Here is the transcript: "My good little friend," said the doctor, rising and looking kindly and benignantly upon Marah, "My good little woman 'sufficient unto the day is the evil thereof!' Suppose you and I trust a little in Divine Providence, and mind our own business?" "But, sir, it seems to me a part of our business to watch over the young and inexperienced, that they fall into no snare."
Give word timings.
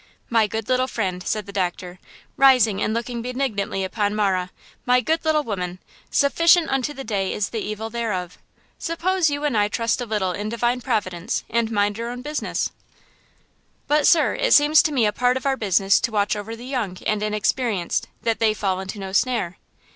"My 0.31 0.47
good 0.47 0.67
little 0.67 0.87
friend," 0.87 1.21
said 1.27 1.45
the 1.45 1.51
doctor, 1.51 1.99
rising 2.35 2.81
and 2.81 2.91
looking 2.91 3.17
kindly 3.17 3.29
and 3.29 3.37
benignantly 3.37 3.83
upon 3.83 4.15
Marah, 4.15 4.49
"My 4.83 4.99
good 4.99 5.23
little 5.23 5.43
woman 5.43 5.77
'sufficient 6.09 6.71
unto 6.71 6.91
the 6.91 7.03
day 7.03 7.31
is 7.31 7.49
the 7.49 7.59
evil 7.59 7.91
thereof!' 7.91 8.39
Suppose 8.79 9.29
you 9.29 9.43
and 9.43 9.55
I 9.55 9.67
trust 9.67 10.01
a 10.01 10.07
little 10.07 10.31
in 10.31 10.49
Divine 10.49 10.81
Providence, 10.81 11.43
and 11.51 11.69
mind 11.69 11.99
our 11.99 12.09
own 12.09 12.23
business?" 12.23 12.71
"But, 13.87 14.07
sir, 14.07 14.33
it 14.33 14.55
seems 14.55 14.81
to 14.81 14.91
me 14.91 15.05
a 15.05 15.13
part 15.13 15.37
of 15.37 15.45
our 15.45 15.55
business 15.55 15.99
to 15.99 16.11
watch 16.11 16.35
over 16.35 16.55
the 16.55 16.65
young 16.65 16.97
and 17.05 17.21
inexperienced, 17.21 18.07
that 18.23 18.39
they 18.39 18.55
fall 18.55 18.79
into 18.79 18.97
no 18.97 19.11
snare." 19.11 19.59